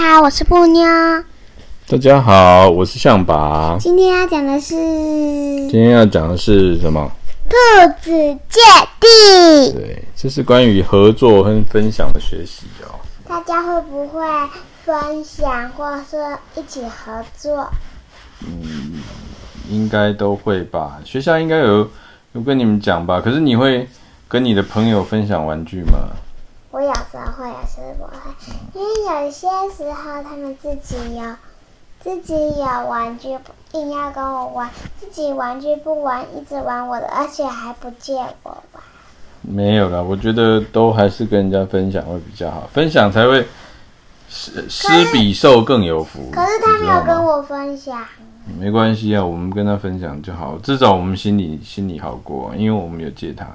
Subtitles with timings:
[0.00, 0.86] 好，我是布妞。
[1.88, 3.76] 大家好，我是象拔。
[3.80, 7.10] 今天要讲的是今天要讲的是什么？
[7.48, 7.56] 兔
[8.00, 8.10] 子
[8.48, 8.60] 借
[9.00, 9.72] 地。
[9.72, 12.94] 对，这是关于合作和分享的学习哦。
[13.26, 14.24] 大家会不会
[14.84, 16.16] 分享，或是
[16.54, 17.68] 一起合作？
[18.46, 19.02] 嗯
[19.68, 21.00] 应该都会吧？
[21.04, 21.90] 学校应该有
[22.34, 23.20] 有跟你们讲吧？
[23.20, 23.88] 可是你会
[24.28, 25.98] 跟你的朋友分享玩具吗？
[26.70, 28.18] 我有时候会，有时候不会，
[28.74, 31.34] 因为有些时候他们自己有
[32.00, 33.36] 自己有玩具，
[33.72, 38.82] 硬要跟我玩，自己玩具不玩，一直玩我的，而且还不借我玩。
[39.40, 43.46] 没有啦，我觉得都还是跟人家分享会比较好，分享才会
[44.28, 46.30] 施施比受更有福。
[46.30, 48.04] 可是他没有跟我分享，
[48.58, 53.46] 没关系啊，我们跟他分享就好，至少我们心里心里好过、因为我们有借他。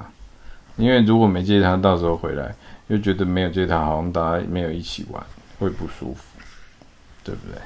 [0.76, 2.52] 因为如果没借他，到时候回来
[2.88, 5.22] 又觉得没有借他，好像大家没有一起玩，
[5.58, 6.22] 会不舒服，
[7.22, 7.58] 对不对？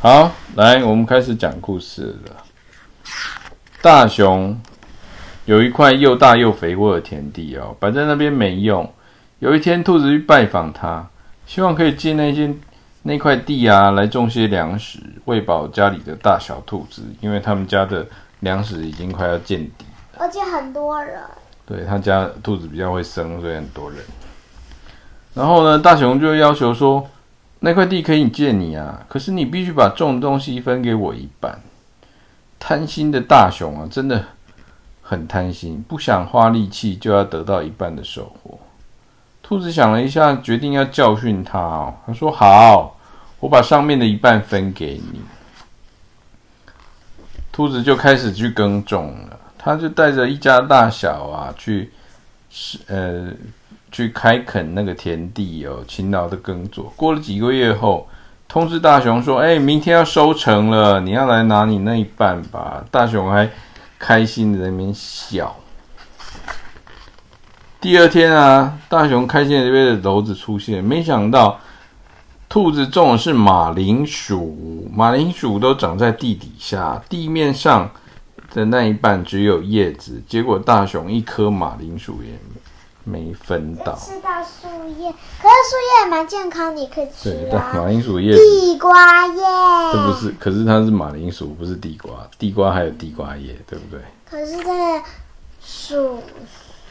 [0.00, 2.36] 好，来，我们开始讲故事了。
[3.80, 4.60] 大熊
[5.44, 8.92] 有一块又大又肥沃的田地哦，摆在那边没用。
[9.38, 11.08] 有一天，兔子去拜访他，
[11.46, 12.58] 希望可以借那间
[13.02, 18.06] 那块地啊，来种些粮食，喂饱家里的大小兔子，因为他们家的
[18.40, 19.86] 粮食已经快要见底。
[20.18, 21.20] 而且很多人。
[21.64, 24.00] 对他家兔子比较会生，所以很多人。
[25.38, 27.08] 然后呢，大熊就要求说，
[27.60, 31.60] 那块地可以借你啊，可是你必须把种的东西分给我一半。
[32.58, 34.24] 贪心的大熊啊，真的
[35.00, 38.58] 很贪心，不想花力气就要得到一半的收获。
[39.40, 41.94] 兔子想了一下，决定要教训他哦。
[42.04, 42.96] 他说：“好，
[43.38, 45.20] 我把上面的一半分给你。”
[47.52, 49.38] 兔子就开始去耕种了。
[49.56, 51.92] 他就带着一家大小啊，去
[52.50, 53.32] 是呃
[53.90, 56.92] 去开垦那个田地哦，勤劳的耕作。
[56.96, 58.08] 过了几个月后，
[58.46, 63.48] 通知大熊说：“哎，明天要收成了，你要来拿你那一半吧。”大熊还
[63.98, 65.56] 开心的在那边笑。
[67.80, 71.60] 第二天啊，大熊开心的这边的篓子出现，没想到
[72.48, 77.90] 兔子种的是马铃薯，马铃薯都长在地底下，地面上。
[78.54, 82.30] 的那一半只有叶子，结果大熊一颗马铃薯也
[83.34, 83.94] 分到。
[83.96, 87.72] 吃到树叶，可是树叶也蛮健康，你可以吃对，但啊。
[87.74, 89.42] 马铃薯叶地瓜叶，
[89.92, 92.10] 这不是，可是它是马铃薯，不是地瓜。
[92.38, 94.00] 地瓜还有地瓜叶，对不对？
[94.28, 95.02] 可是这个
[95.60, 96.22] 树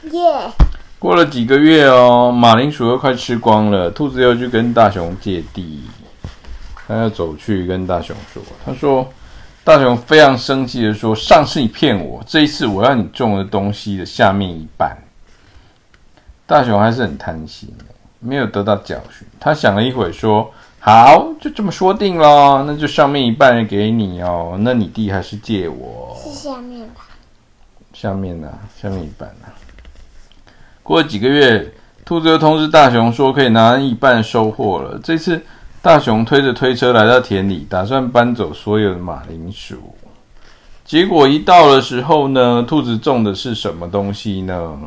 [0.03, 0.51] 叶，
[0.99, 5.83] 过了几个月哦，马铃薯又快吃光了，兔子又去跟大熊借地，
[6.87, 9.07] 他要走去跟大熊说，他说。
[9.63, 14.97] 大熊非常生气的说：“上次你骗我，这一次我要你种的东西的下面一半。”
[16.47, 17.69] 大熊还是很贪心，
[18.19, 19.27] 没有得到教训。
[19.39, 20.49] 他想了一会，说
[20.81, 24.57] ：“好，就这么说定了，那就上面一半给你哦。
[24.61, 27.05] 那你弟还是借我。”是下面吧？
[27.93, 29.47] 下面呢、下面一半呢、
[30.81, 31.71] 过了几个月，
[32.03, 34.99] 兔子又通知大熊说可以拿一半收获了。
[35.03, 35.39] 这次。
[35.79, 39.77] 大熊推着推车来到田里，打算搬走所有的马铃薯。
[40.83, 44.77] 结果一到的时候呢，兔子种的是什么东西呢？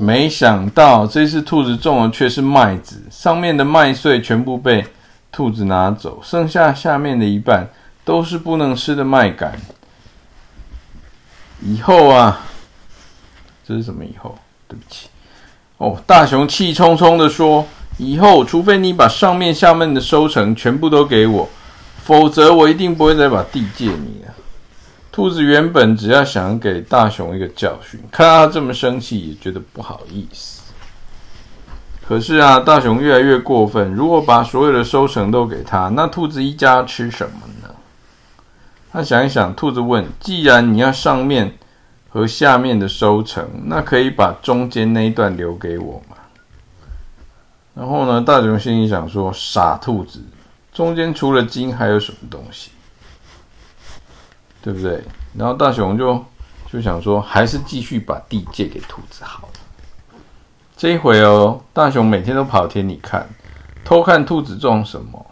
[0.00, 4.84] 没想到这次兔子种的却是麦子，上面的麦穗全部被
[5.30, 7.68] 兔子拿走，剩下下面的一半
[8.04, 9.52] 都是不能吃的麦秆。
[11.60, 12.40] 以后啊，
[13.66, 14.04] 这是什么？
[14.04, 14.36] 以后，
[14.66, 15.08] 对不起。
[15.78, 17.66] 哦，大熊气冲冲的说。
[17.98, 21.46] 以后，除非你把上面、下面的收成全部都给我，
[22.02, 24.34] 否则我一定不会再把地借你了。
[25.12, 30.62] 兔子原本只要想给大熊一个教训，看到他这么生气，也觉得不好意思。
[32.08, 37.74] 可是啊，大熊越来越过分，如果把所有的收成都给他，那兔子一家吃什么呢？
[38.90, 41.58] 他想一想，兔子问：“既然你要上面
[42.08, 46.16] 和下面的收成，那可以把中间那一段留给我吗？”
[47.74, 50.22] 然后呢，大熊心里想说：“傻兔子，
[50.72, 52.70] 中间除了金还有什么东西？
[54.62, 55.02] 对不对？”
[55.36, 56.24] 然后大熊就
[56.70, 59.60] 就想说：“还是继续把地借给兔子好了。”
[60.76, 63.28] 这一回哦，大熊每天都跑田里看，
[63.84, 65.26] 偷看兔子种什么。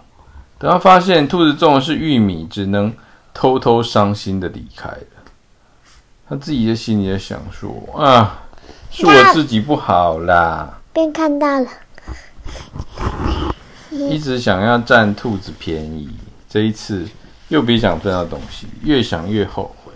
[0.59, 2.93] 等他发现兔子种的是玉米，只能
[3.33, 5.07] 偷偷伤心的离开了。
[6.29, 8.43] 他自己的心里也想说：“啊，
[8.91, 11.67] 是我自己不好啦。”便看到了。
[13.91, 16.09] 一直想要占兔子便宜，
[16.49, 17.09] 这一次
[17.51, 19.93] 又别想分到东西，越想越后悔。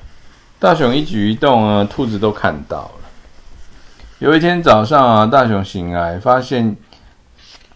[0.59, 3.09] 大熊一举一动啊，兔子都看到了。
[4.19, 6.77] 有一天早上啊，大熊醒来，发现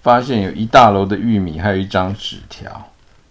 [0.03, 2.71] 发现有一大篓的玉米，还有一张纸条，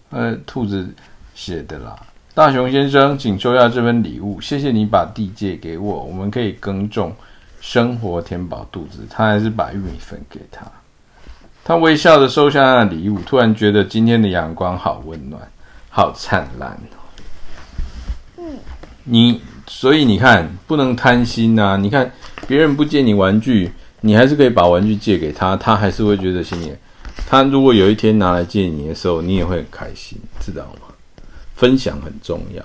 [0.09, 0.88] 呃，兔子
[1.35, 1.95] 写的啦。
[2.33, 7.15] 大熊先生，请收下这份礼物，谢谢你把地借给我，我们可以耕种，
[7.59, 9.00] 生活填饱肚子。
[9.09, 10.61] 他还是把玉米分给他。
[11.63, 15.41] 他微笑的收下那礼物，突然觉得今天的阳光好温暖，
[15.97, 16.97] 好灿烂哦。
[18.38, 18.59] 嗯，
[19.05, 21.75] 你所以你看，不能贪心呐。
[21.75, 22.13] 你看
[22.47, 23.71] 别人不借你玩具，
[24.01, 26.71] 你还是可以把玩具借给他，他还是会觉得心里。
[27.25, 30.94] 他如果有一天拿来借你的时候，你也会很开心，知道吗？
[31.55, 32.63] 分享很重要，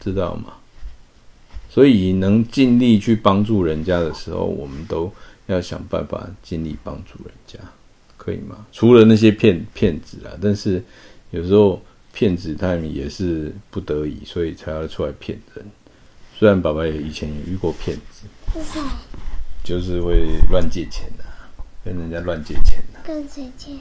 [0.00, 0.54] 知道吗？
[1.68, 5.12] 所以能尽力去帮助人家的时候，我们都
[5.48, 7.58] 要想办法尽力帮助人家。
[8.16, 8.64] 可以吗？
[8.72, 10.82] 除了那些骗骗子啊，但是
[11.30, 11.78] 有时候
[12.14, 15.66] 骗子他们也是不得已，所以才要出来骗人。
[16.38, 18.26] 虽然爸爸也以前也遇过骗子，
[19.64, 21.24] 就是会乱借钱的，
[21.84, 23.00] 跟人家乱借钱的。
[23.02, 23.72] 跟谁借？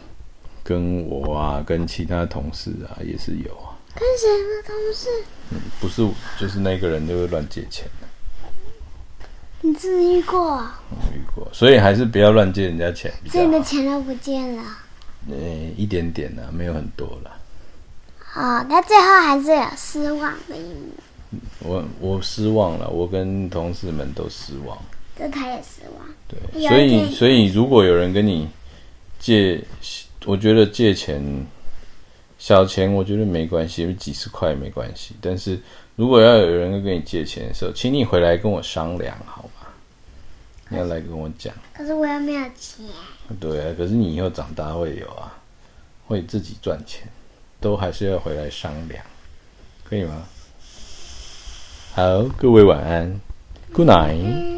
[0.63, 3.77] 跟我啊，跟其他同事啊，也是有啊。
[3.95, 5.09] 跟谁的同事？
[5.51, 6.07] 嗯，不是，
[6.39, 8.07] 就是那个人就会乱借钱的。
[9.62, 10.62] 你自己遇过？
[11.13, 13.13] 遇过，所以还是不要乱借人家钱。
[13.29, 14.63] 所以你的钱都不见了？
[15.29, 15.38] 呃，
[15.77, 17.31] 一点点的，没有很多了。
[18.35, 20.89] 哦，他最后还是有失望的一幕。
[21.59, 24.77] 我我失望了，我跟同事们都失望。
[25.15, 26.07] 这他也失望。
[26.27, 28.50] 对，所以所以如果有人跟你
[29.19, 29.63] 借，
[30.25, 31.24] 我觉得借钱
[32.39, 35.15] 小钱，我觉得没关系，几十块没关系。
[35.21, 35.59] 但是
[35.95, 39.68] 如果要有人跟你借钱的时候，请你回来跟我商量，好吗？
[40.69, 41.53] 你要来跟我讲。
[41.74, 42.83] 可是我又没有钱。
[43.39, 45.31] 对啊，可是你以后长大会有啊，
[46.07, 47.07] 会自己赚钱，
[47.63, 49.01] 都还是要回来商量，
[49.86, 50.27] 可以吗？
[51.95, 53.21] 好，各位晚安
[53.71, 54.52] ，Good night。